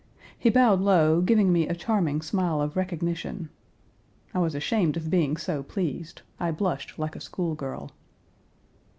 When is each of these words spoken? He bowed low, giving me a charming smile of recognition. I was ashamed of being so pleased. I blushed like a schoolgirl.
He 0.35 0.49
bowed 0.49 0.79
low, 0.81 1.21
giving 1.21 1.53
me 1.53 1.67
a 1.67 1.75
charming 1.75 2.23
smile 2.23 2.59
of 2.59 2.75
recognition. 2.75 3.49
I 4.33 4.39
was 4.39 4.55
ashamed 4.55 4.97
of 4.97 5.11
being 5.11 5.37
so 5.37 5.61
pleased. 5.61 6.23
I 6.39 6.49
blushed 6.49 6.97
like 6.97 7.15
a 7.15 7.21
schoolgirl. 7.21 7.91